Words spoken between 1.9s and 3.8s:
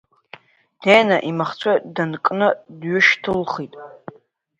данкны дҩышьҭылхит.